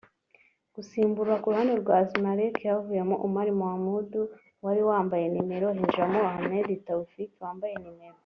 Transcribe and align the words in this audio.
'Gusimbura 0.75 1.33
ku 1.41 1.47
ruhande 1.51 1.73
rwa 1.81 1.97
Zmalek 2.09 2.55
havuyemo 2.69 3.15
Omar 3.25 3.47
Mahmoud 3.61 4.11
wari 4.63 4.81
wambaye 4.89 5.25
nimero 5.33 5.67
hinjiramo 5.75 6.19
Ahmed 6.31 6.67
Tawfik 6.87 7.31
wambaye 7.43 7.75
nimero 7.83 8.15